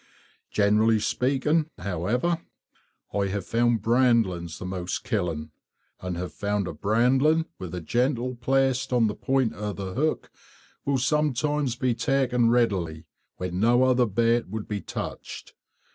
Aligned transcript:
Generally 0.49 1.01
speaking, 1.01 1.69
however, 1.77 2.41
I 3.13 3.27
have 3.27 3.45
found 3.45 3.83
"brandlings" 3.83 4.57
the 4.57 4.65
most 4.65 5.03
killing, 5.03 5.51
and 5.99 6.17
have 6.17 6.33
found 6.33 6.67
a 6.67 6.73
brandling 6.73 7.45
with 7.59 7.75
a 7.75 7.81
gentle 7.81 8.33
placed 8.33 8.91
on 8.91 9.05
the 9.05 9.13
point 9.13 9.53
of 9.53 9.75
the 9.75 9.93
hook 9.93 10.31
will 10.85 10.97
sometimes 10.97 11.75
be 11.75 11.93
taken 11.93 12.49
readily 12.49 13.05
when 13.37 13.59
no 13.59 13.83
other 13.83 14.07
bait 14.07 14.47
would 14.49 14.67
be 14.67 14.81
touched. 14.81 15.53